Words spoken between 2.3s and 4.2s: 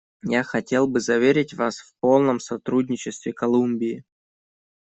сотрудничестве Колумбии.